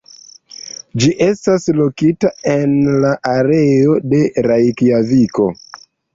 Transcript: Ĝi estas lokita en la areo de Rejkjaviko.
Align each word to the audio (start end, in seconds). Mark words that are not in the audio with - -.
Ĝi 1.03 1.11
estas 1.25 1.67
lokita 1.79 2.31
en 2.55 2.73
la 3.05 3.13
areo 3.35 4.01
de 4.15 4.25
Rejkjaviko. 4.49 5.49